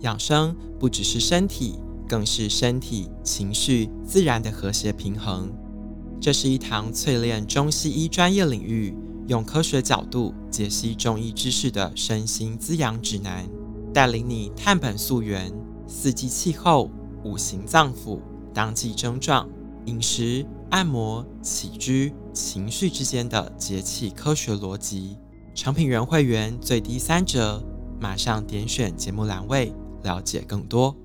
[0.00, 1.74] 养生不只是身体，
[2.08, 5.50] 更是身体、情绪、自然的和谐平衡。
[6.20, 8.94] 这是一堂淬炼中西医专业领域，
[9.26, 13.48] 用科学角度解析中医知识的身心滋养指南，
[13.92, 15.52] 带领你探本溯源，
[15.86, 16.90] 四季气候、
[17.24, 18.20] 五行脏腑、
[18.52, 19.48] 当季症状、
[19.86, 25.16] 饮食、按摩、起居、情绪之间的节气科学逻辑。
[25.54, 27.62] 成品人会员最低三折，
[28.00, 29.72] 马上点选节目栏位
[30.02, 30.96] 了解更多。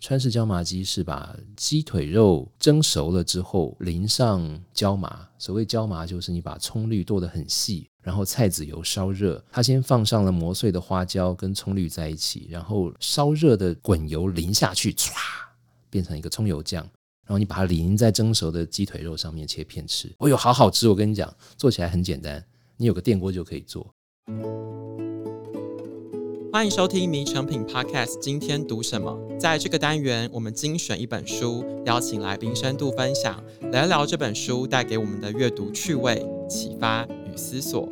[0.00, 5.26] 川式椒麻鸡是把鸡腿肉蒸熟了之后淋上椒麻。
[5.38, 15.12] 所谓椒麻，就是你把葱绿剁得很细，然后菜籽油烧热，它先放上了磨碎的花椒跟葱绿在一起，然后烧热的滚油淋下去，唰，
[15.88, 16.82] 变成一个葱油酱。
[17.26, 20.14] 然后你把它淋在蒸熟的鸡腿肉上面切片吃。
[20.18, 20.86] 哦哟，好好吃！
[20.86, 22.44] 我跟你讲，做起来很简单，
[22.76, 23.90] 你有个电锅就可以做。
[26.54, 29.18] 欢迎收听《迷成品 Podcast》，今天读什么？
[29.40, 37.88] 在这个单元，我们精选一本书，邀请来宾深度分享，聊聊这本书带给我们的阅读趣味、启发与思索。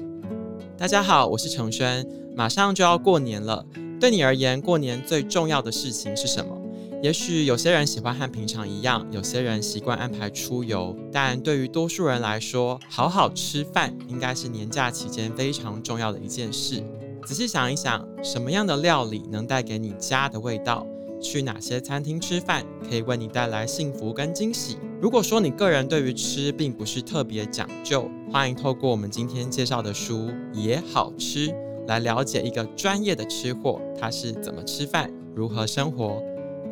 [0.79, 2.07] 大家好，我是承轩。
[2.37, 3.67] 马上就要过年了，
[3.99, 6.57] 对你而言，过年最重要的事情是什么？
[7.03, 16.81] 也许有些人喜欢和平常一样，有些人习惯安排出游，但对于多数人来说，好好吃饭应该是年假期间非常重要的一件事。
[17.25, 20.85] 仔细想一想，什么样的料理能带给你家的味道？
[21.21, 24.77] 去哪些餐厅吃饭可以为你带来幸福跟惊喜？
[25.01, 31.49] 如果说你个人对于吃并不是特别讲究，欢迎透过我们今天介绍的书《也好吃》
[31.87, 36.21] 来了解一个专业的吃货，他是怎么吃饭，如何生活。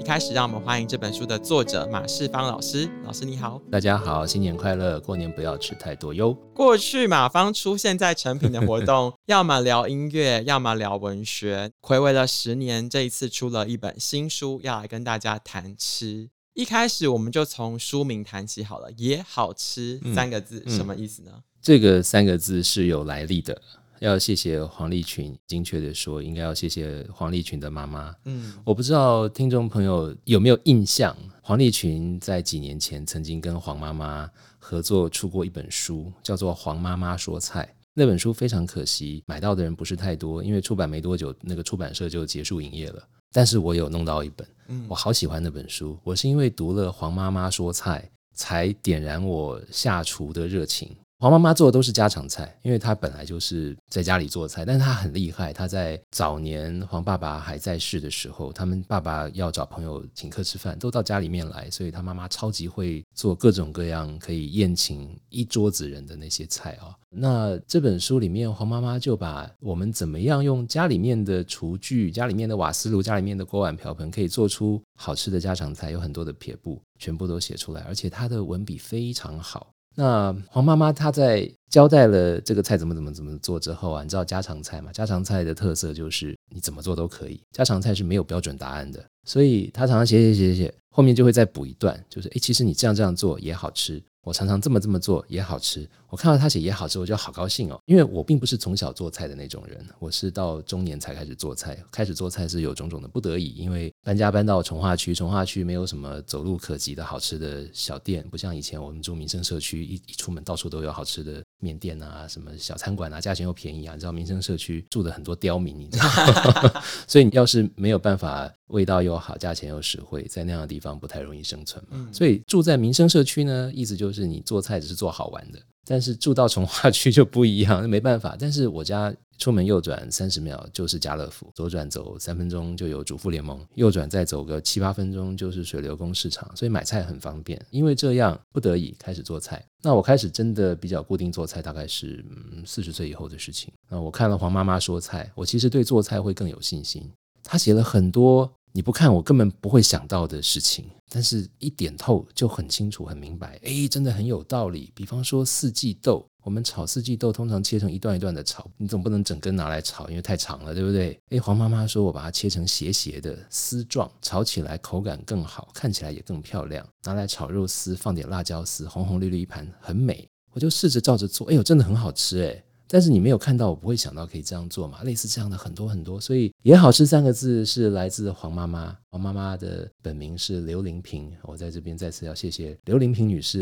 [0.00, 2.88] 一开始，让我们欢迎这本书的作者马世芳老师。
[3.04, 6.32] 老师你好，大家好，新年快乐，过年不要吃太多哟。
[6.54, 11.70] 过去马芳出现在成品的活动， 要么聊音乐，要么聊文学。
[11.82, 16.30] 回味了十年，这一次出了一本新书，要来跟大家谈吃。
[16.54, 21.30] 一开始我们就从书名谈起好了，也好吃三个字，嗯、什么意思呢？
[21.60, 23.60] 这个三个字是有来历的。
[24.00, 28.14] 要谢谢黄立群，精确的说，应该要谢谢黄立群的妈妈。
[28.24, 34.28] 嗯，我不知道听众朋友有没有印象，黄立群在几年前曾经跟黄妈妈
[34.58, 37.62] 合作出过一本书，叫做《黄妈妈说菜》。
[37.92, 43.02] 那本书非常可惜，买到的人不是太多，因为出版没多久，那个出版社就结束营业了。
[43.33, 44.48] 但是我有弄到一本，
[44.89, 45.98] 我好喜欢那本书。
[46.02, 50.96] 我是因为读了《黄妈妈说菜》，才点燃我下厨的热情。
[51.20, 55.53] 黄妈妈做的都是家常菜，因为她本来就是在家里做菜，但是她很厉害。
[55.53, 66.97] 她在早年黄爸爸还在世的时候，他们爸爸要找朋友请客吃饭，都到家里面来，所以她妈妈超级会做各种各样可以宴请一桌子人的那些菜啊。
[67.11, 79.70] 那这本书里面，黄妈妈就把我们怎么样用家里面的厨具、家里面的瓦斯炉、家里面的锅碗瓢盆，可以做出好吃的家常菜，有很多的撇步，全部都写出来，而且她的文笔非常好。
[79.96, 84.92] 那黄妈妈她在交代了这个菜怎么怎么怎么做之后啊，你知道家常菜嘛？
[84.92, 94.02] 家常菜的特色就是你怎么做都可以，家常菜是没有标准答案的，所以她常常写写写写写，后面就会再补一段，就是哎，其实你这样这样做也好吃。
[94.23, 97.80] 我常常这么这么做也好吃，我看到他写也好吃，我就好高兴哦。
[97.86, 101.78] 因为我并不是从小做菜的那种人，我是到中年才开始做菜。
[101.90, 113.94] 开始做菜是有种种的不得已，因为搬家搬到从化区，从化区没有什么走路可及的好吃的小店，不像以前我们住民生社区，一一出门到处都有好吃的面店啊，什么小餐馆啊，价钱又便宜啊。
[113.94, 116.82] 你知道民生社区住的很多刁民，你知道吗？
[117.06, 118.52] 所以你要是没有办法。
[118.70, 122.08] 味道又好，价钱又实惠，在那样的地方不太容易生存嘛。
[122.12, 125.58] 所以住在民生社区呢，意思就是你做菜只是做好玩的。
[125.86, 128.37] 但是住到重化区就不一样，那没办法。
[128.38, 137.61] 但是我家出门右转三十秒就是家乐福，左转走三分钟就有主妇联盟，右转再走个七八分钟就是水流宫市场，所以买菜很方便。
[137.70, 139.64] 因为这样不得已开始做菜。
[139.82, 143.73] 那我开始真的比较固定做菜，大概是嗯四十岁以后的事情。
[143.88, 147.11] 那我看了黄妈妈说菜，我其实对做菜会更有信心。
[147.43, 148.52] 她写了很多。
[148.72, 153.58] 你不看我根本不会想到的事情，但是一点透就很清楚、很明白。
[153.62, 154.93] 诶，真的很有道理。
[154.94, 161.19] 比方说四季豆，我们炒四季豆通常切成一段一段的炒，你总不能整根拿来炒，因为太长了，对不对？
[161.31, 166.87] 诶，黄妈妈说我把它切成斜斜的丝状，炒起来口感更好，看起来也更漂亮。
[167.02, 170.28] 拿来炒肉丝，放点辣椒丝，红红绿绿一盘，很美。
[170.52, 172.64] 我就试着照着做，哎呦，真的很好吃诶。
[172.92, 175.02] 但是你没有看到，我不会想到可以这样做嘛？
[175.04, 183.58] 类似这样的很多很多，所以也好吃三个字是来自黄妈妈我妈妈的本名是刘玲平，我在这边再次要谢谢刘玲平女士。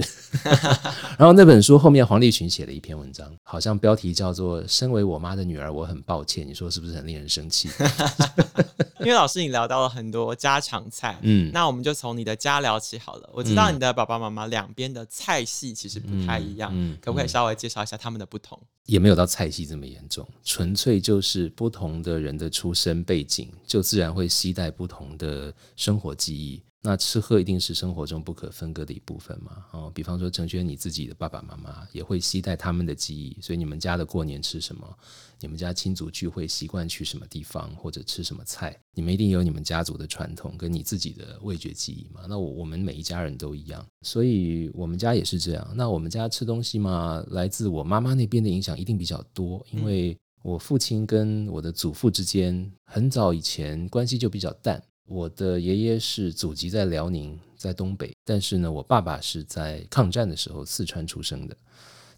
[1.17, 7.71] 然后那本书后面黄立群写了一篇文章，好像标题叫做《身为我妈的女儿，我很抱歉》，你说是不是很令人生气？
[9.01, 13.31] 因为老师你聊到了很多家常菜，嗯，那我们就从你的家聊起好了。
[13.33, 18.61] 我知道你的爸爸妈妈两边的菜系其实不太一样，嗯，嗯，可不可以稍微介绍一下他们的不同？
[18.87, 25.38] 也没有到菜系这么严重，纯粹就是不同的人的出身背景，就自然会携带不同的
[25.77, 26.63] 生活记忆。
[26.81, 29.65] 那吃喝一定是生活中不可分割的一部分嘛？
[29.73, 34.99] 哦，比方说承轩你自己的爸爸妈妈也会携带他们的记忆，所以你们家的过年吃什么？
[35.41, 38.79] 你们家亲族聚会习惯去什么地方或者吃什么菜？
[38.95, 42.21] 你们一定有你们家族的传统跟你自己的味觉记忆嘛？
[42.29, 45.69] 那我我们每一家人都一样，所以我们家也是这样。
[45.75, 54.81] 那我们家吃东西嘛，来自我妈妈那边的影响一定比较多，因为我父亲跟我的祖父之间很早以前关系就比较淡。
[55.09, 61.57] 我的爷爷是祖籍在辽宁，在东北，但是呢，我爸爸是在抗战的时候四川出生的，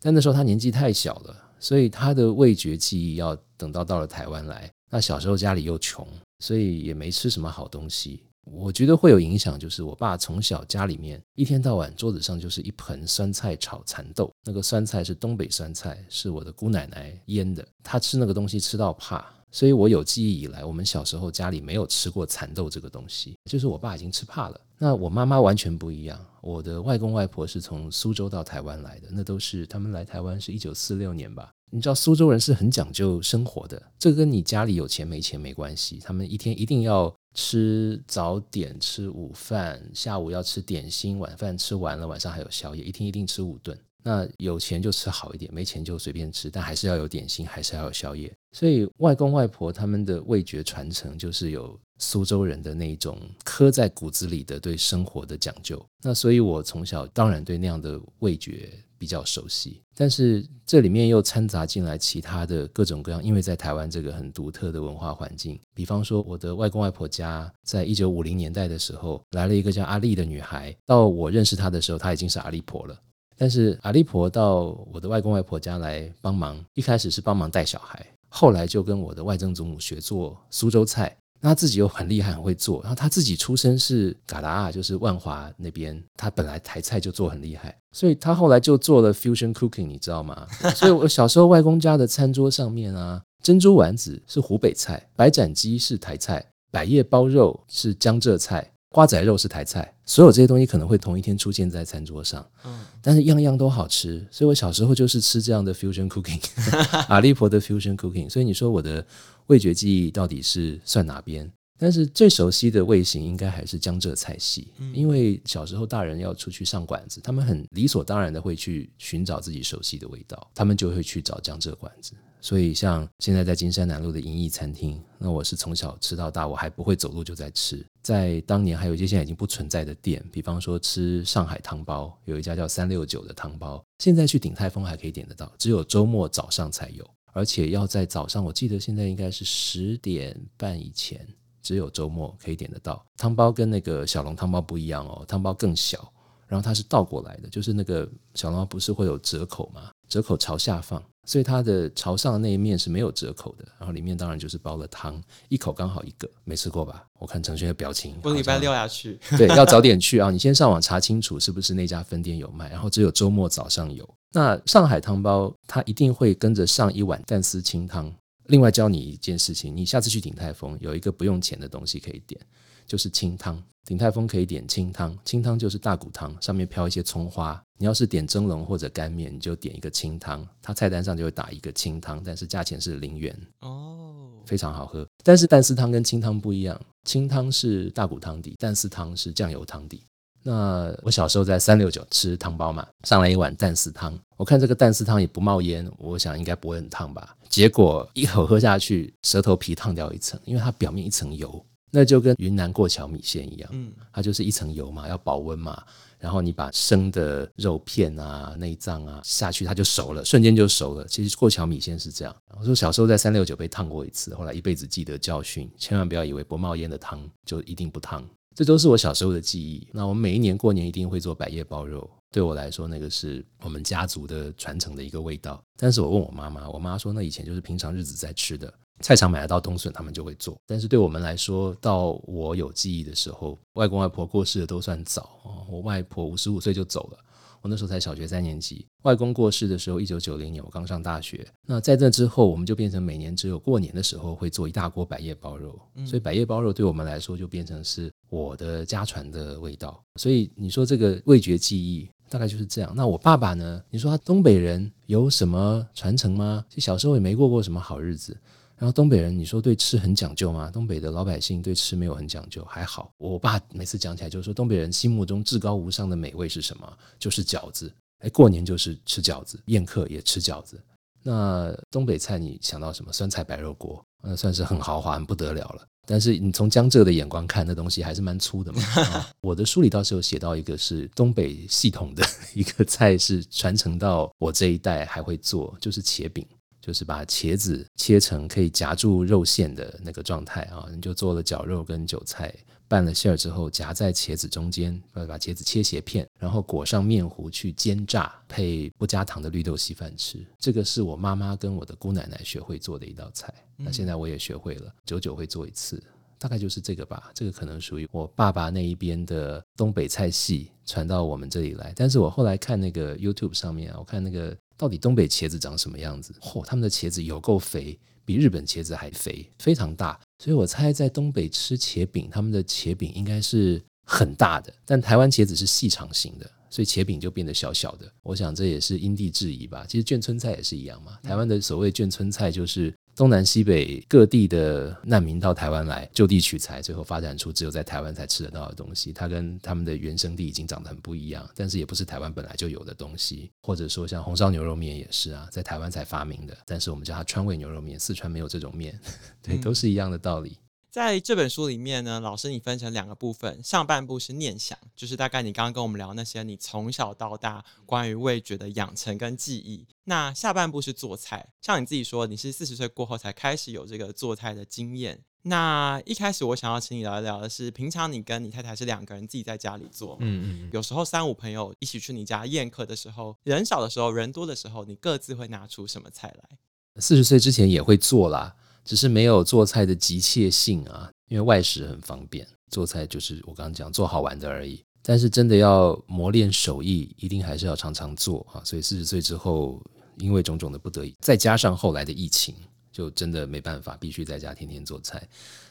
[0.01, 4.69] 但那时候他年纪太小了，所以他的味觉记忆要等到到了台湾来。
[4.91, 6.05] 那小时候家里又穷，
[6.41, 8.25] 所以也没吃什么好东西。
[8.45, 19.25] 我觉得会有影响，就是我爸从小家里面一天到晚桌子上就是一盆酸菜炒蚕豆，那个酸菜是东北酸菜，是我的姑奶奶腌的，他吃那个东西吃到怕。
[19.53, 24.61] 所以我有记忆以来，我们小时候家里没有吃过蚕豆这个东西，就是我爸已经吃怕了。
[24.79, 31.51] 那我妈妈完全不一样，我的外公外婆是从苏州到台湾来的，那都是他们来台湾是一九四六年吧。
[31.73, 43.79] 你知道苏州人是很讲究生活的，这跟你家里有钱没钱没关系，他们一天一定要吃早点、吃午饭，下午要吃点心，晚饭吃完了，晚上还有宵夜，一天一定吃五顿。
[44.03, 48.33] 那有钱就吃好一点，没钱就随便吃，但还是要有点心，还是要有宵夜。
[48.53, 55.81] 所以外公外婆他们的味觉传承，就是有苏州人的那种刻在骨子里的对生活的讲究。
[56.03, 72.99] 那所以我从小当然对那样的味觉比较熟悉，但是这里面又掺杂进来其他的各种各样，因为在台湾这个很独特的文化环境，比方说我的外公外婆家，在一九五零年代的时候来了一个叫阿丽的女孩，到我认识她的时候，她已经是阿丽婆了。
[73.41, 81.17] 但是阿丽婆到我的外公外婆家来帮忙，一开始是帮忙带小孩，后来就跟我的外曾祖母学做苏州菜。
[81.41, 82.83] 那他自己又很厉害，很会做。
[82.83, 90.47] 然后他自己出身是嘎达，就是万华那边，他本来台菜就做很厉害，所以他后来就做了 fusion cooking，你知道吗？
[90.77, 98.70] 所以我小时候外公家的餐桌上面啊，珍珠丸子是湖北菜，白斩鸡是台菜，百叶包肉是江浙菜。
[98.91, 106.43] 瓜仔肉是台菜，所有这些东西可能会同一天出现在餐桌上，嗯，但是样样都好吃，所以我小时候就是吃这样的 fusion cooking，
[107.09, 109.07] 阿丽婆的 fusion cooking，所以你说我的
[109.47, 111.49] 味觉记忆到底是算哪边？
[111.79, 122.13] 但是最熟悉的味型应该还是江浙菜系，因为小时候大人要出去上馆子，他们很理所当然的会去寻找自己熟悉的味道，他们就会去找江浙馆子。
[122.41, 127.85] 所以，像现在在金山南路的银翼餐厅，那我是从小吃到大，我还不会走路就在吃。
[128.03, 141.27] 在当年，还有一些现在已经不存在的店，比方说吃上海汤包，有一家叫三六九的汤包，现在去鼎泰丰还可以点得到，只有周末早上才有，而且要在早上，我记得现在应该是十点半以前，
[141.63, 143.05] 只有周末可以点得到。
[143.19, 146.11] 汤包跟那个小笼汤包不一样哦，汤包更小，
[146.47, 149.91] 然后它是倒过来的，就是那个小笼包不是会有折口吗？
[150.11, 151.03] 折口朝下放。
[151.27, 157.07] 所以它的朝上的那一面是没有折口的，然后里面当然就是包了汤，一口刚好一个，没吃过吧？
[157.21, 160.31] 我看承轩的表情，我礼拜六要去， 对，要早点去啊！
[160.33, 164.09] 你先上网查清楚是不是那家分店有卖，然后只有周末早上有。
[164.33, 168.13] 那上海汤包它一定会跟着上一碗蛋丝清汤。
[168.47, 172.41] 另外教你一件事情，你下次去鼎泰丰有一个不用钱的东西可以点。
[172.87, 177.61] 就是清汤，鼎泰丰可以点清汤，清汤就是大骨汤，上面飘一些葱花。
[177.77, 185.05] 你要是点蒸笼或者干面，你就点一个清汤，它菜单上就会打一个清汤，但是价钱是零元哦，非常好喝。
[185.25, 190.05] 但是蛋丝汤跟清汤不一样，清汤是大骨汤底，蛋丝汤是酱油汤底。
[190.45, 197.35] 那我小时候在三六九吃汤包嘛，上来一碗蛋丝汤，我看这个蛋丝汤也不冒烟，我想应该不会很烫吧？
[197.49, 201.67] 结果一口喝下去，舌头皮烫掉一层，因为它表面一层油。
[201.91, 205.83] 那就跟云南过桥米线一样，嗯，它就是一层油嘛，要保温嘛，
[206.19, 211.05] 然后你把生的肉片啊、内脏啊下去，它就熟了，瞬间就熟了。
[211.07, 212.35] 其实过桥米线是这样。
[212.59, 218.25] 我说小时候在三六九被烫过一次，后来一辈子记得教训，千万不要以为不冒烟的汤就一定不烫。
[218.55, 219.87] 这都是我小时候的记忆。
[219.93, 225.63] 那我们每一年过年一定会做百叶包肉，对我来说那个是我们家族的传承的一个味道。
[225.77, 228.73] 但是我问我妈妈，我妈说那以前就是平常日子在吃的。
[229.01, 230.57] 菜场买得到冬笋，他们就会做。
[230.67, 235.67] 但是对我们来说，到我有记忆的时候，外公外婆过世的都算早哦。
[235.71, 237.19] 我外婆五十五岁就走了。
[237.63, 241.47] 我那时候才小学三年级，外公过世的时候，一九九零年我刚上大学。
[241.67, 250.03] 那在这之后，我们就变成每年只有过年的时候会做一大锅百叶包肉，所以百叶包肉对我们来说就变成是我的家传的味道。
[250.17, 252.91] 所以你说这个味觉记忆大概就是这样。
[252.97, 253.83] 那我爸爸呢？
[253.91, 256.65] 你说他东北人有什么传承吗？
[256.71, 258.35] 其实小时候也没过过什么好日子。
[258.81, 260.71] 然后东北人，你说对吃很讲究吗？
[260.71, 263.13] 东北的老百姓对吃没有很讲究，还好。
[263.19, 266.91] 我爸每次讲起来就是说，东北人心目中至高无上的美味是什么？
[267.19, 267.93] 就是饺子。
[268.21, 270.83] 哎，过年就是吃饺子，宴客也吃饺子。
[271.23, 273.13] 那东北菜你想到什么？
[273.13, 275.87] 酸菜白肉锅，那算是很豪华、很不得了了。
[276.07, 278.83] 但是你从江浙的眼光看，那东西还是蛮粗的嘛。
[279.43, 282.25] 我的书里倒是有写到一个是东北系统的
[282.57, 286.47] 一个菜，是传承到我这一代还会做，就是茄饼。
[286.81, 292.55] 就是把茄子切成可以夹住肉馅的那个状态啊，你就做了绞肉跟韭菜，
[292.89, 300.45] 拌了馅儿之后夹在茄子中间，把把茄子切斜片，然后裹上面糊去煎炸，配不加糖的绿豆稀饭吃。
[300.59, 306.03] 这个是我妈妈跟我的姑奶奶学会做的一道菜，那现在我也学会了，久久会做一次，
[306.39, 307.31] 大概就是这个吧。
[307.35, 314.57] 这个可能属于我爸爸那一边的东北菜系传到我们这里来，但是我后来看那个 YouTube 上面，我看那个。
[314.81, 316.33] 到底东北茄子长什么样子？
[316.41, 320.19] 嚯、他们的茄子有够肥，比日本茄子还肥，非常大。
[320.39, 324.73] 所以我猜在东北吃茄饼，他们的茄饼应该是很大的。
[324.87, 328.11] 但台湾茄子是细长型的，所以茄饼就变得小小的。
[328.23, 329.85] 我想这也是因地制宜吧。
[329.87, 331.19] 其实眷村菜也是一样嘛。
[331.23, 332.91] 台湾的所谓眷村菜就是。
[333.21, 339.13] 东南西北各地的难民到台湾来就地取材，最后发展出只有在台湾才吃得到的东西。
[339.13, 343.51] 它跟他们的原生地已经长得很不一样，但是也不是台湾本来就有的东西。
[343.61, 348.99] 或者说像红烧牛肉面也是啊，在台湾才发明的，但是我们叫它川味牛肉面，四川没有这种面，
[349.43, 350.57] 对，都是一样的道理。
[350.91, 359.87] 在这本书里面呢，老师你分成两个部分，上半部是念想，就是大概你刚刚跟我们聊那些你从小到大关于味觉的养成跟记忆。
[360.05, 365.23] 那下半部是做菜，像你自己说，你是四十岁过后才开始有这个做菜的经验。
[365.43, 376.59] 那一开始我想要请你聊一聊的是，平常你跟你太太是两个人自己在家里做，嗯嗯，有时候三五朋友一起去你家宴客的时候，人少的时候，人多的时候，你各自会拿出什么菜来？
[377.01, 378.57] 四十岁之前也会做啦。
[378.85, 384.83] 只是没有做菜的急切性啊，因为外食很方便，做菜就是我刚刚讲做好玩的而已。
[385.03, 388.61] 但是真的要磨练手艺，一定还是要常常做啊。
[388.65, 389.81] 所以四十岁之后，
[390.19, 392.55] 因为种种的不得已，再加上后来的疫情，
[392.93, 395.27] 就真的没办法，必须在家天天做菜，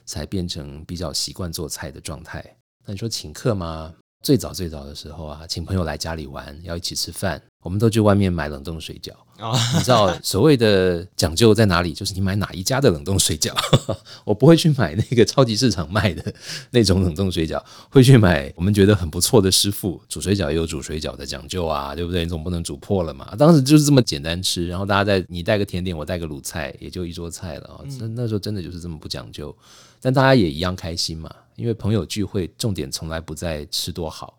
[0.06, 2.44] 才变成比较习惯做菜的状态。
[2.86, 3.94] 那你说请客吗？
[4.24, 9.14] 最早最早的时候啊，请朋友来家里玩，要一起吃饭，我们都去外面买冷冻水饺。
[9.40, 11.94] 哦，你知道所谓的讲究在哪里？
[11.94, 13.54] 就是你买哪一家的冷冻水饺。
[14.26, 16.34] 我不会去买那个超级市场卖的
[16.72, 22.24] 那种冷冻水饺，会去买我们觉得很不错的师傅煮水饺，也有煮水饺的讲究啊，对不对？
[22.24, 23.34] 你总不能煮破了嘛。
[23.38, 27.82] 当时就是这么简单吃，然后大家在你带个甜点，我带个卤菜，也就一桌菜了。
[28.00, 29.56] 那那时候真的就是这么不讲究，
[30.02, 31.34] 但大家也一样开心嘛。
[31.56, 34.38] 因为朋友聚会，重点从来不在吃多好，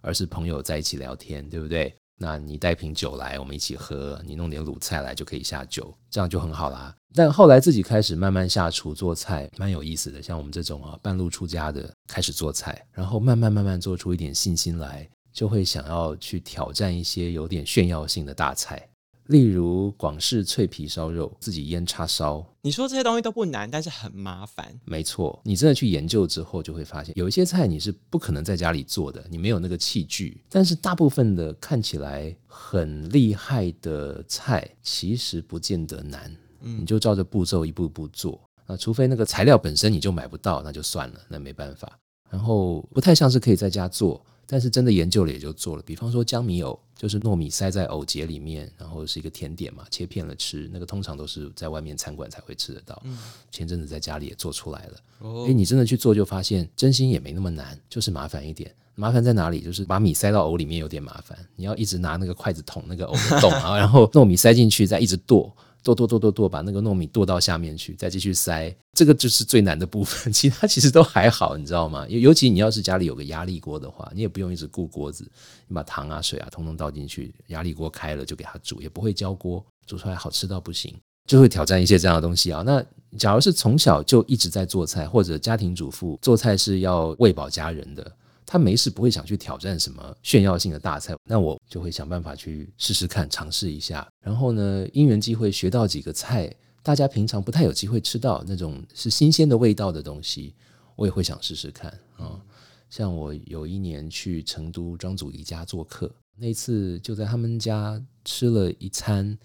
[0.00, 1.94] 而是朋友在一起聊天，对不对？
[2.18, 6.94] 那你带瓶酒来，我们一起喝；你弄点卤菜来，就可以下酒，这样就很好啦。
[7.14, 10.20] 但后来自己开始慢慢下厨做菜，蛮有意思的。
[10.20, 18.88] 像我们这种啊，半路出家的，开始做菜，然后慢慢慢慢做出一点信心来，就会想要去挑战一些有点炫耀性的大菜。
[19.28, 22.44] 例如广式脆皮烧肉，自己腌叉烧。
[22.62, 24.74] 你说这些东西都不难，但是很麻烦。
[24.86, 30.42] 没错，你真的去研究之后，就会发现有一些菜你是不可能在家里做的，你没有那个器具。
[30.48, 36.34] 但是大部分的看起来很厉害的菜，其实不见得难。
[36.62, 38.40] 嗯，你就照着步骤一步一步做。
[38.66, 41.98] 那除非那个材料本身你就买不到，那就算了，那没办法。
[42.30, 44.24] 然后不太像是可以在家做。
[44.50, 53.00] 但是真的研究了也就做了，比方说江米藕，就是糯米塞在藕节里面，然后是一个甜点嘛，切片了吃，那个通常都是在外面餐馆才会吃得到。
[53.04, 53.16] 嗯，
[53.52, 54.94] 前阵子在家里也做出来了。
[55.20, 58.74] 哦，诶，你真的去做就发现，真心也没那么难，就是麻烦一点。
[58.96, 59.60] 麻烦在哪里？
[59.60, 65.54] 就是把米塞到藕里面有点麻烦，你要一直拿那个筷子捅那个藕的洞啊， 然后糯米塞进去，再一直剁。
[65.94, 70.30] 剁剁剁剁剁，把那个糯米剁到下面去，再继续塞，这个就是最难的部分。
[70.32, 72.06] 其他其实都还好，你知道吗？
[72.08, 75.24] 尤尤其你要是家里有个压力锅的话，你也不用一直顾锅子，
[75.66, 80.94] 你把糖啊、水啊通通倒进去，压力锅开了就给它煮，也不会焦锅，煮出来好吃到不行。
[81.26, 82.62] 就会挑战一些这样的东西啊。
[82.64, 82.82] 那
[83.18, 88.12] 假如是从小就一直在做菜，或者家庭主妇做菜是要喂饱家人的。
[88.50, 94.08] 他没事不会想去挑战什么炫耀性的大菜，那我就会想办法去试试看，尝试一下。
[94.24, 96.50] 然后呢，因缘机会学到几个菜，
[96.82, 100.54] 大家平常不太有机会吃到那种是新鲜的味道的东西，
[100.96, 102.40] 我也会想试试看啊。
[102.88, 109.38] 像我有一年去成都庄祖仪家做客，那次就在他们家吃了一餐，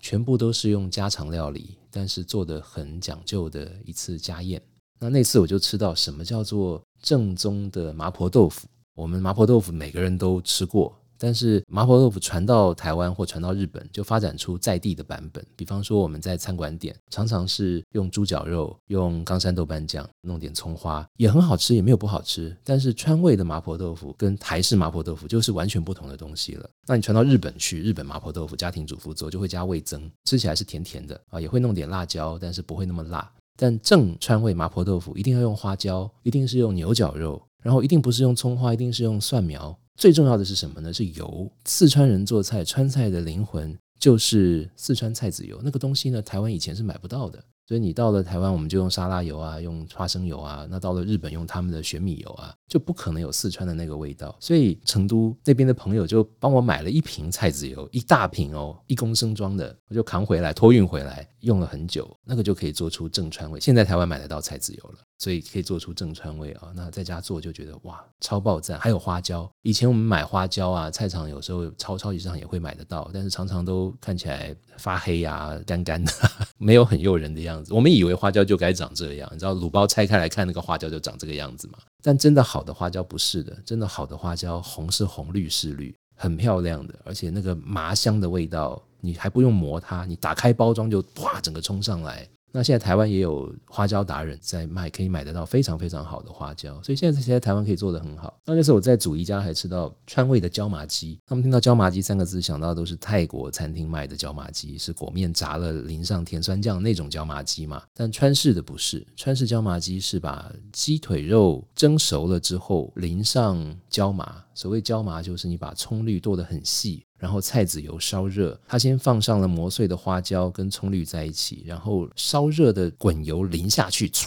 [0.00, 4.60] 全部都是用家常料理，但是做的很讲究的一次家宴。
[4.98, 8.66] 那那次我就吃到什么叫做正宗的麻婆豆腐。
[8.94, 10.94] 我们麻婆豆腐每个人都吃过。
[11.20, 15.44] 但是麻婆豆腐传到台湾或传到日本，就发展出在地的版本。
[15.56, 22.56] 比方说，我们在餐馆点，常常是用猪脚肉，用冈山豆瓣酱，弄点葱花，也很好吃，也没有不好吃。
[22.62, 26.70] 但是川味的麻婆豆腐跟台式麻婆豆腐就是完全不同的东西了。
[26.86, 33.28] 那你传到日本去，日本麻婆豆腐家庭主妇做就会加味增，吃起来是甜甜的啊，也会弄点辣椒，但是不会那么辣。
[33.60, 39.76] 但正川味麻婆豆腐一定要用花椒，一定是用牛角肉，然后一定不是用葱花，一定是用蒜苗。
[39.96, 40.92] 最重要的是什么呢？
[40.92, 41.50] 是油。
[41.64, 45.60] 四川人做菜，川菜的灵魂就是四川菜籽油。
[45.64, 47.42] 那个东西呢，台湾以前是买不到的。
[47.68, 50.66] 所以你到了台湾，我们就用沙拉油啊，用花生油啊。
[50.70, 54.34] 那到了日本，用他们的玄米油啊，就不可能有四川的那个味道。
[54.40, 63.60] 所以成都那边的朋友就帮我买了一瓶菜籽油，一大瓶哦，一公升装的，我就扛回来，托运回来，用了很久，那个就可以做出正川味。
[63.60, 66.72] 现在台湾买得到菜籽油了，所以可以做出正川味啊。
[66.74, 68.78] 那在家做就觉得哇，超爆赞！
[68.78, 76.12] 还有花椒，以前我们买花椒啊，菜场有时候超超级市场也会买得到，但是常常都看起来发黑呀、干干的，
[76.58, 77.74] 没有很诱人的样子。
[77.74, 81.78] 我们以为花椒就该长这样，你知道卤包拆开来看，那个花椒就长这个样子嘛？
[82.02, 92.26] 但真的好的花椒不是的，真的好的花椒红是红，绿是绿，很漂亮的，而且那个麻香的味道，你还不用磨它，你打开包装就哇，整个冲上来。
[92.50, 98.38] 那现在台湾也有花椒达人在卖，可以买得到非常非常好的花椒，所以现在现在台湾可以做得很好。
[98.44, 107.82] 那那时候我在祖仪家还吃到川味的椒麻鸡，他们听到椒麻鸡三个字想到都是泰国餐厅卖的椒麻鸡，是裹面炸了淋上甜酸酱那种椒麻鸡嘛？
[107.94, 117.06] 但川式的不是，川式椒麻鸡是把鸡腿肉蒸熟了之后淋上椒麻，所谓椒麻就是你把葱绿剁得很细。
[117.16, 124.26] 然后菜籽油烧热，它先放上了磨碎的花椒跟葱绿在一起，然后烧热的滚油淋下去，唰，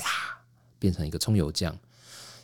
[0.80, 1.78] 变成一个葱油酱。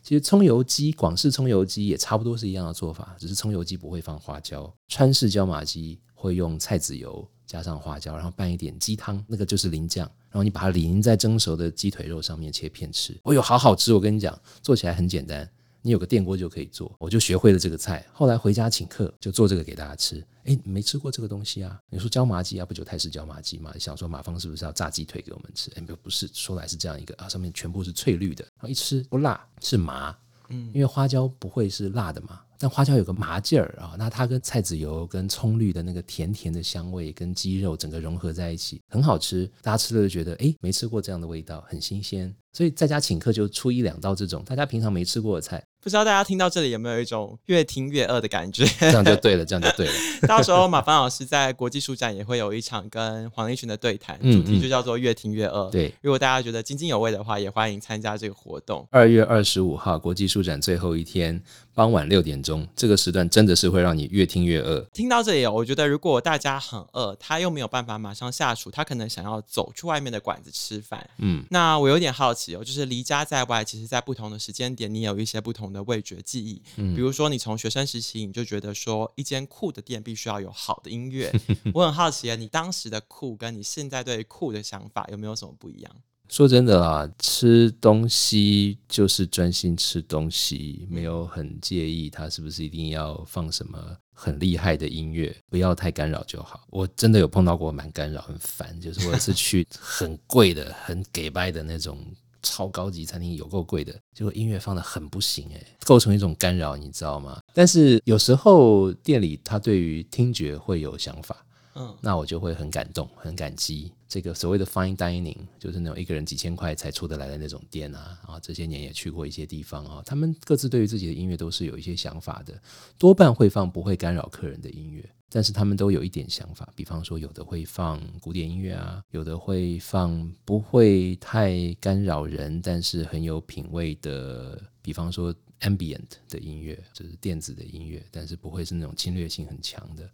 [0.03, 4.69] 其实葱油鸡，广式葱油鸡也差不多是一样的做法，只是葱油鸡不会放花椒。
[4.89, 13.17] 川式椒麻鸡会用菜籽油加上花椒，然后拌一点鸡汤，那个就是淋酱，然后你把它淋在蒸熟的鸡腿肉上面切片吃。
[13.23, 13.93] 哦哟，好好吃！
[13.93, 15.49] 我跟你讲，做起来很简单。
[15.81, 18.05] 你有个电锅就可以做，我就学会了这个菜。
[18.11, 20.25] 后来回家请客，就做这个给大家吃。
[20.45, 21.79] 哎，没吃过这个东西啊？
[21.89, 23.73] 你说椒麻鸡啊，不就泰式椒麻鸡嘛？
[23.77, 25.71] 想说马芳是不是要炸鸡腿给我们吃？
[25.75, 30.15] 哎，不，不是，说来是这样一个啊，上面全部是翠绿的，然后一吃不辣，是麻。
[30.49, 39.49] 嗯，因为花椒不会是辣的嘛，但花椒有个麻劲儿啊，那它跟菜籽油、跟葱绿的那个甜甜的香味，跟鸡肉整个融合在一起，很好吃。
[39.61, 42.33] 大家吃了就觉得，哎，没吃过这样的味道，很新鲜。
[42.53, 45.63] 所以在家请客就出一两道这种大家平常没吃过的菜。
[45.87, 48.65] 不知道大家听到这里有没有一种越听越饿的感觉？
[48.77, 49.93] 这样就对了，这样就对了。
[50.27, 55.69] 到时候马芳老师在国际书展也会有一场跟黄立群的对谈，主题就叫做“越听越饿”。
[55.71, 58.85] 对，如果大家觉得津津有味的话，也欢迎参加这个活动。
[58.91, 61.41] 二月二十五号国际书展最后一天，
[61.73, 64.81] 傍晚六点钟，这个时段真的是会让你越听越饿。
[64.91, 71.09] 听到这里，我觉得如果大家很饿，他又没有办法马上下厨，他可能想要走出外面的馆子吃饭。
[71.19, 76.61] 嗯，那我有点好奇哦，就是离家在外，其实在不同的时间点，你有一些不同的味觉记忆。
[76.77, 81.31] 嗯，比如说你从学生时期你就觉得说一间酷的店必须要有好的音乐，
[81.73, 85.95] 我很好奇啊，你当时的酷跟你现在对酷的想法有没有什么不一样？
[86.29, 96.67] 说真的啦，吃东西就是专心吃东西，没有很介意它是不是一定要放什么很厉害的音乐，不要太干扰就好。
[96.69, 101.97] 我真的有碰到过蛮干扰、很烦，就是我是去 很贵的、很给掰的那种。
[102.47, 107.39] 超高级餐厅有够贵的，结果音乐放的很不行诶，构成一种干扰，你知道吗？
[107.53, 113.91] 但是有时候店里他对于听觉会有想法，嗯，那我就会很感动，很感激。
[114.07, 122.53] 这个所谓的 fine dining 就是那种一个人几千块才出得来的那种店啊，啊，这些年也去过一些地方啊，他们各自对于自己的音乐都是有一些想法的，
[122.97, 125.03] 多半会放不会干扰客人的音乐。
[125.29, 140.09] 但是他们都有一点想法，比方说有的会放古典音乐啊，有的会放不会太干扰人，但是很有品味的，比方说 ambient 的音乐，就是电子的音乐，但是不会是那种侵略性很强的。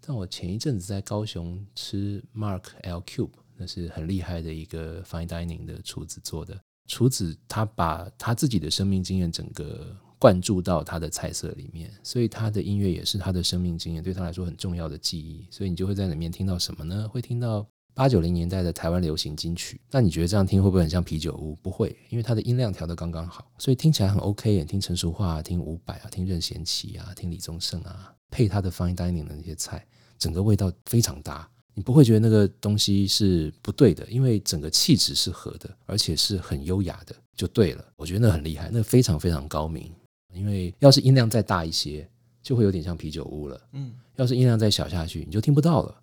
[0.00, 9.94] 但我前一阵子在高雄吃 Mark L Cube，那是很厉害的一个 fine dining 的厨子做的，厨子他把他自己的生命经验整个。
[10.20, 15.46] 灌注到他的菜色里面，所以他的音乐也是他的生命经验，对他来说很重要的记忆。
[15.50, 17.08] 所以你就会在里面听到什么呢？
[17.08, 19.80] 会听到八九零年代的台湾流行金曲。
[19.90, 21.56] 那你觉得这样听会不会很像啤酒屋？
[21.62, 24.62] 不会，因为它的音量调得刚刚好，所以听起来很 OK。
[24.66, 29.86] 听陈淑樺、听伍佰啊，听任贤齐啊，听李宗盛啊，配他的 fine dining 的那些菜，
[30.18, 31.48] 整个味道非常搭。
[31.72, 37.84] 你不会觉得那个东西是不对的，因为整个气质是合的，而且是很优雅的，就对了。
[37.96, 39.90] 我觉得那很厉害，那非常非常高明。
[40.32, 42.08] 因为要是音量再大一些，
[42.42, 43.60] 就会有点像啤酒屋了。
[43.72, 46.02] 嗯，要是音量再小下去，你就听不到了。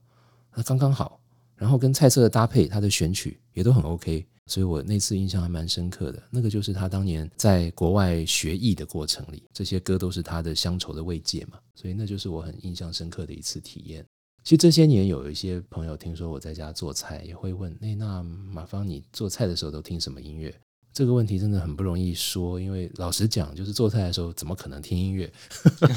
[0.55, 1.19] 那刚刚好，
[1.55, 4.25] 然后跟菜色的搭配，它的选曲也都很 OK。
[4.49, 6.23] 所以我那次印象还蛮深刻的。
[6.31, 11.59] 那个就是他当年在国外学艺的过程里，这些歌都是他的乡愁的慰藉嘛。
[11.75, 14.05] 所以那就是我很印象深刻的一次体验。
[14.45, 20.57] 其实这些年有一些朋友听说我在家做菜，也会问：哎，那马芳你做菜的时候都听什么音乐？
[20.97, 25.31] 这个问题真的很不容易说，因为老实讲，就是做菜的时候怎么可能听音乐？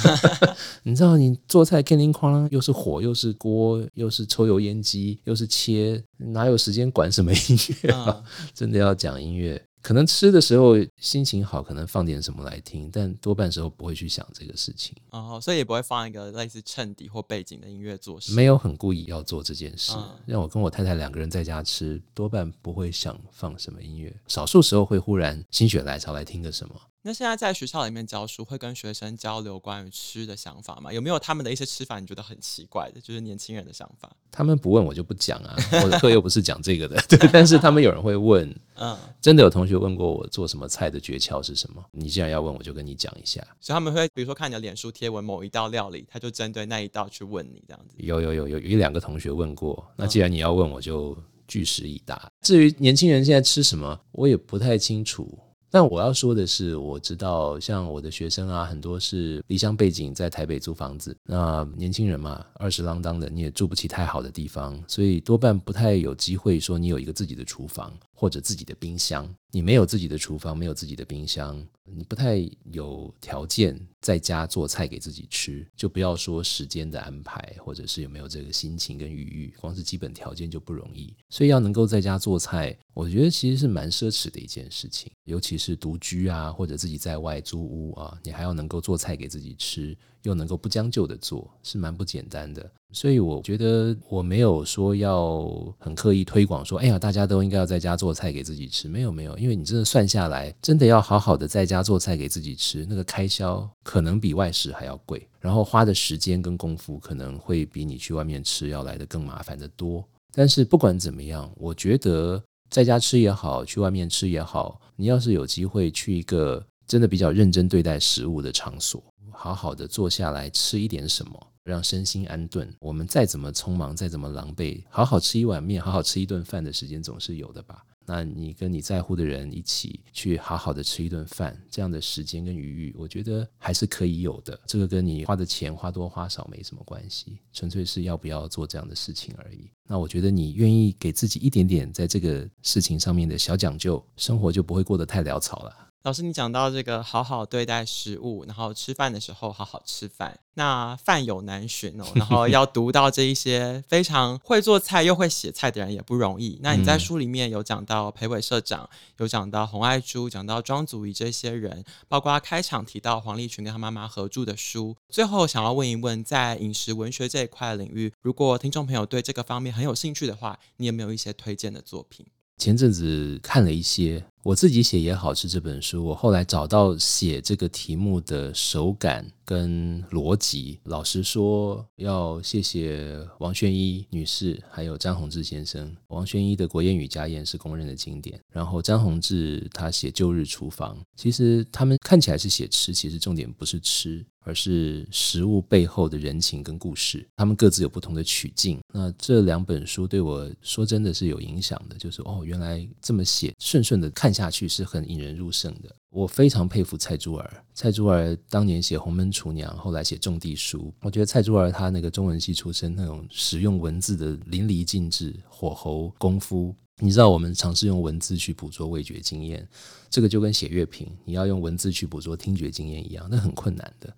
[0.85, 8.23] 你知道，你做菜叮叮哐啷，又是火，又是锅，又是抽油烟机，又是切，哪有时间管什么音乐啊？
[8.53, 9.70] 真的要讲音乐。
[9.83, 14.95] 可能吃的时候心情好，可能放点什么来听，但多半时候不会去想这个事情。
[15.11, 18.33] 哦，所以也不会放一个类似衬底或背景的音乐做事。
[18.35, 19.93] 没有很故意要做这件事。
[19.97, 26.75] 嗯、让我跟我太太两个人在家吃，多半不会想放什么音乐，少数时候会忽然心血来潮来听个什么。
[27.03, 30.93] 那现在在学校里面教书，会跟学生交流关于吃的想法吗？
[30.93, 34.15] 有没有他们的一些吃法你觉得很奇怪的，就是年轻人的想法？
[34.31, 37.01] 他们不问我就不讲啊，我的课又不是讲这个的。
[37.09, 41.85] 对，但是他们有人会问，嗯，真的有同学问过我做什么菜的诀窍是什么？
[41.93, 43.41] 你既然要问，我就跟你讲一下。
[43.61, 47.95] 所以他们会比如说看你的脸书贴文某一道料理，他就针对那一道去问你这样子。
[47.99, 51.17] 有有有有有一两个同学问过，那既然你要问，我就
[51.47, 52.31] 据实以答。
[52.41, 55.39] 至于年轻人现在吃什么，我也不太清楚。
[55.73, 61.17] 但我要说的是，我知道像我的学生啊，很多是离乡背景，在台北租房子。
[61.23, 69.35] 那年轻人嘛，二十啷当的，你也住不起太好的地方，所以多半不太有机会说你有一个自己的厨房或者自己的冰箱。
[69.51, 81.17] 你没有自己的厨房，没有自己的冰箱，你不太有条件在家做菜给自己吃，就不要说时间的安排，或者是有没有这个心情跟余裕，光是基本条件就不容易。
[81.31, 89.97] 所以要能够在家做菜，我觉得其实是蛮奢侈的一件事情，尤其是独居啊，或者自己在外租屋啊，你还要能够做菜给自己吃。
[90.23, 92.71] 又能够不将就的做，是蛮不简单的。
[92.93, 98.89] 所以我觉得我没有说要很刻意推广说，哎呀，大家都应该要在家做菜给自己吃。
[98.89, 110.05] 没有没有，因为你真的算下来，真的要好好的在家做菜给自己吃，那个开销可能比外食还要贵，然后花的时间跟功夫可能会比你去外面吃要来的更麻烦得多。
[110.33, 119.01] 但是不管怎么样，我觉得在家吃也好，去外面吃也好，你要是有机会去一个真的比较认真对待食物的场所。
[119.33, 122.73] 好好的坐下来吃一点什么，让身心安顿。
[122.81, 127.85] 我们再怎么匆忙，再怎么狼狈，好好吃一碗面，好好吃一顿饭的时间总是有的吧？
[128.07, 134.59] 那你跟你在乎的人一起去好好的吃一顿饭，这样的时间跟余裕，我觉得还是可以有的。
[134.67, 139.71] 这个跟你花的钱花多花少没什么关系，纯粹是要不要做这样的事情而已。
[139.87, 145.90] 那我觉得你愿意给自己一点点在这个事情上面的小讲究，生活就不会过得太潦草了。
[146.03, 150.41] 老师，你讲到这个好好对待食物，然后吃饭的时候好好吃饭。
[150.55, 156.59] 那饭有难寻哦，然后要读到这一些非常会做菜又会写菜的人也不容易。
[156.63, 164.97] 那你在书里面有讲到裴伟社长，有讲到洪爱珠，讲到庄祖仪这些人，包括开场提到黄立群跟他妈妈合著的书。
[165.11, 172.25] 最后想要问一问，在饮食文学这一块领域，如果听众朋友对这个方面很有兴趣的话，你有没有一些推荐的作品？
[172.57, 180.81] 前阵子看了一些，我自己写也好吃这本书，我后来找到写这个题目的手感跟逻辑。
[180.85, 185.95] 老实说，要谢谢王宣一女士，还有张宏志先生。
[186.09, 194.25] 王宣一的《国宴与家宴》是公认的经典，然后张宏志他写《旧日厨房》，其实他们看起来是写吃，其实重点不是吃。
[194.43, 198.81] 而是食物背后的人情跟故事，他们各自有不同的取径。
[198.91, 205.95] 那这两本书对我说真的是有影响的，就是哦，原来这么写，顺顺的看下去是很引人入胜的。
[206.11, 216.75] 我非常佩服蔡珠儿，蔡珠儿当年写《红门厨娘》，后来写《种地书》，我觉得蔡珠儿她那个中文系出身，那种使用文字的淋漓尽致，火候功夫。
[217.03, 219.67] 你知道我们尝试用文字去捕捉味觉经验，
[220.11, 224.15] 这个就跟写乐评，你要用文字去捕捉听觉经验一样，那很困难的。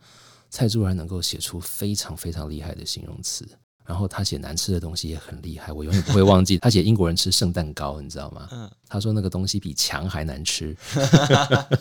[0.51, 3.46] 蔡珠儿能够写出非常非常厉害的形容词，
[3.85, 8.49] 然后他写难吃的东西也很厉害，我永远不会忘记 他写英国人吃圣诞糕，你知道吗？
[8.53, 10.77] 嗯，他说那个东西比墙还难吃。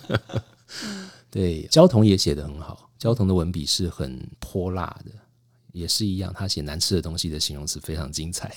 [1.30, 5.12] 对，焦桐也写得很好，焦桐的文笔是很泼辣的。
[5.74, 8.54] 也是一样，他写难吃的东西的形容词非常精彩，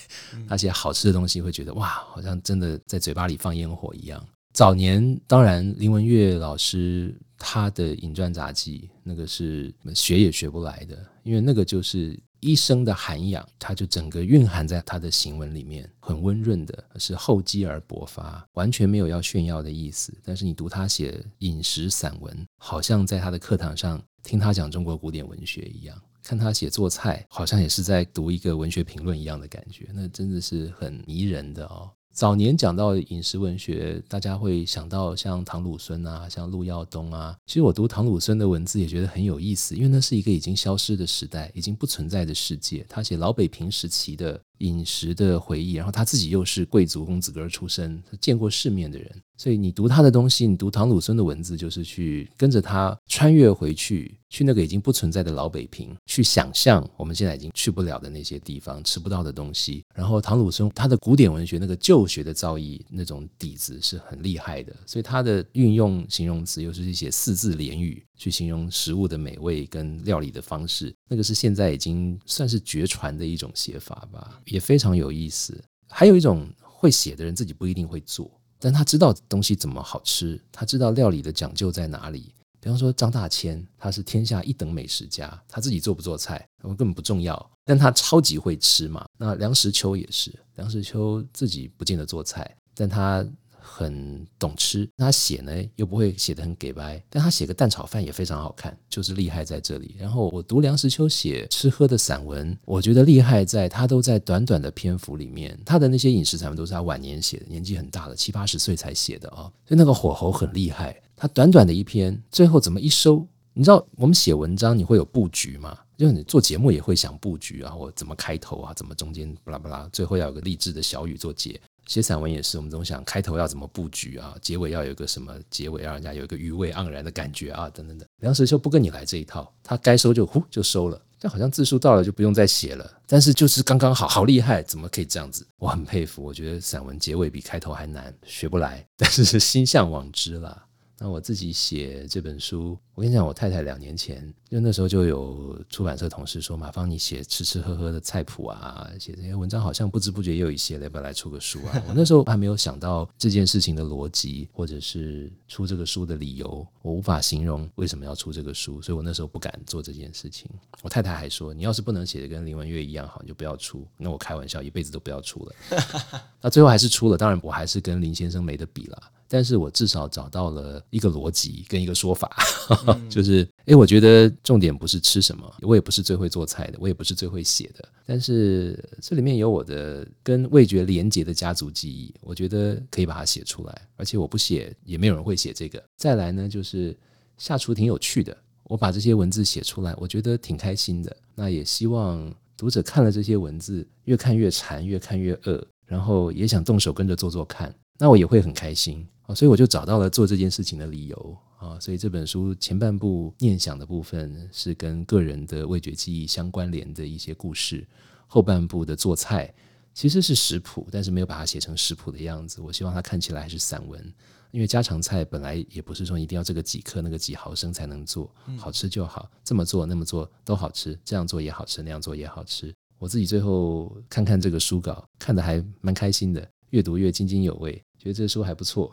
[0.49, 4.21] 他写好吃的东西会觉得哇，好像真的在嘴巴里放烟火一样。
[4.53, 12.19] 早年当然林文月老师他的《饮饌杂记》那个是学也学不来的，因为那个就是。
[12.45, 20.13] 一生的涵养，它就整个蕴含在他的行文里面，很温润的，是厚积而薄发，完全没有要炫耀的意思。
[20.23, 31.89] 但是你读他写饮食散文，好像在他的课堂上听他讲中国古典文学一样，看他写做菜，好像也是在读一个文学评论一样的感觉，那真的是很迷人的哦。
[32.15, 37.35] 早年讲到饮食文学，大家会想到像唐鲁孙啊，像陆耀东啊。
[37.45, 42.85] 其实我读唐鲁孙的文字也觉得很有意思，因为那是一个已经消失的时代，已经不存在的世界。
[42.87, 49.11] 他写老北平时期的饮食的回忆，然后他自己又是贵族公子哥出身，见过世面的人。
[49.37, 59.83] 所以你读他的东西，你读唐鲁孙的文字，就是去跟着他穿越回去，去那个已经不存在的老北平，去想象我们现在已经去不了的那些地方，吃不到的东西。
[59.93, 75.63] 然后唐鲁孙他的古典文学那个旧学的造诣那种底子是很厉害的，所以他的运用形容词又是一些四字联语，去形容食物的美味跟料理的方式，那个是现在已经算是绝传的一种写法吧，也非常有意思。
[75.87, 78.31] 还有一种会写的人自己不一定会做。
[78.57, 82.33] 但他知道东西怎么好吃，他知道料理的讲究在哪里。
[82.59, 89.05] 比方说张大千，他是天下一等美食家，他自己做不做菜根本不重要，但他超级会吃嘛。
[89.17, 93.23] 那梁实秋也是，梁实秋自己不见得做菜，但他。
[93.65, 99.95] 很懂吃，他写呢又不会写得很给掰，但他写个蛋炒饭也非常好看，就是厉害在这里。
[99.97, 110.95] 然后我读梁实秋写吃喝的散文，我觉得厉害在他都在短短的篇幅里面，他的那些饮食散文都是他晚年写的，年纪很大了，七八十岁才写的啊，所以那个火候很厉害。
[111.15, 113.25] 他短短的一篇，最后怎么一收？
[113.53, 115.77] 你知道我们写文章你会有布局吗？
[115.97, 121.57] 就是你做节目也会想布局啊，我怎么开头啊，怎么中间巴拉巴拉，最后要有个励志的小语做结。
[121.85, 128.07] 写散文也是，我们总想开头要怎么布局啊，结尾要有一个什么结尾，让人家有一个余味盎然的感觉啊，等等等。
[128.21, 132.91] 梁实秋不跟你来这一套，他该收就呼就收了，就好像字数到了就不用再写了。
[133.07, 135.45] 但是就是刚刚好，好厉害，怎么可以这样子？
[135.59, 140.64] 我很佩服，我觉得散文结尾比开头还难，学不来，但是是心向往之了。
[140.97, 144.17] 那我自己写这本书，我跟你讲，我太太两年前，
[144.49, 151.83] 因为那时候就有出版社同事说，马芳你写吃吃喝喝的菜谱啊，写这些文章好像不知不觉也有一些了，要不要来出个书啊？
[151.87, 160.49] 我那时候还没有想到这件事情的逻辑，或者是出这个书的理由，我无法形容为什么要出这个书，所以我那时候不敢做这件事情。
[160.81, 163.85] 我太太还说，你要是不能写的跟林文月一样好，你就不要出。
[163.97, 165.55] 那我开玩笑，一辈子都不要出了。
[166.41, 169.11] 那最后还是出了，当然我还是跟林先生没得比了。
[169.35, 172.37] 但是我至少找到了一个逻辑跟一个说法，
[172.87, 185.83] 嗯、就是，诶，我觉得重点不是吃什么，我也不是最会做菜的，我也不是最会写的，但是这里面有我的跟味觉连结的家族记忆，我觉得可以把它写出来，而且我不写也没有人会写这个。
[185.97, 186.97] 再来呢，就是
[187.37, 191.13] 下厨挺有趣的，我把这些文字写出来，我觉得挺开心的。
[191.35, 199.33] 那也希望读者看了这些文字，越看越馋，越看越饿，然后也想动手跟着做做看，那我也会很开心啊。
[199.33, 201.79] 所以我就找到了做这件事情的理由啊！
[201.79, 207.87] 所以这本书前半部念想的部分是跟个人的味觉记忆相关联的一些故事，
[208.27, 209.53] 后半部的做菜
[209.93, 212.59] 其实是食谱，但是没有把它写成食谱的样子。
[212.61, 214.13] 我希望它看起来还是散文，
[214.51, 222.73] 因为家常菜本来也不是说一定要这个几克那个几毫升才能做，好吃就好，这么做那么做都好吃，这样做也好吃，那样做也好吃。
[222.99, 227.81] 我自己最后看看这个书稿，看得还蛮开心的，越读越津津有味。
[228.05, 228.91] 觉得这书还不错，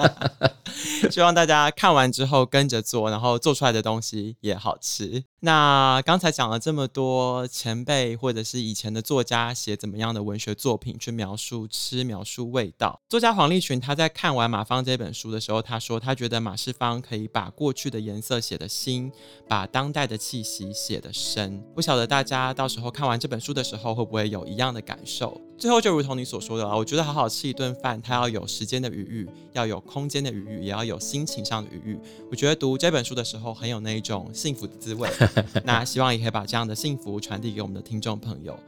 [1.10, 5.24] 希望大家看完之后跟着做，然后做出来的东西也好吃。
[5.40, 13.00] 那刚才讲了这么多前辈或者是以前的作家写怎么样的文学作品去描述吃、描述味道。
[13.08, 19.10] 作家黄立群他在看完马芳这本书的时候，他说他觉得马世芳可以把过去的颜色写得新，
[19.48, 21.60] 把当代的气息写得深。
[21.74, 25.40] 不晓得大家到时候看完这本书的时候会不会有一样的感受？
[25.62, 31.98] 最后就如同你所说的啊，我觉得好好吃一顿饭，它要有时间的余裕，要有空间的余裕，也要有心情上的余裕。
[32.28, 35.08] 我觉得读这本书的时候很有那一种幸福的滋味。
[35.62, 38.58] 那希望也可以把这样的幸福传递给我们的听众朋友。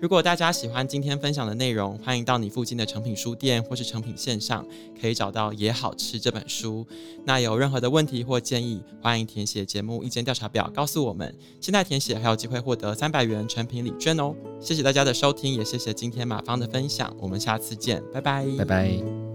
[0.00, 4.66] 如果大家喜欢今天分享的内容，欢迎到你附近的成品书店或是成品线上，
[4.98, 6.86] 可以找到《也好吃》这本书。
[7.24, 11.34] 那有任何的问题或建议，欢迎填写节目意见调查表告诉我们。
[11.60, 14.34] 现在填写还有机会获得三百元成品礼券哦。
[14.58, 17.14] 谢谢大家的收听，也谢谢今天马芳的分享。
[17.20, 19.29] 我们下次见，拜拜，拜拜。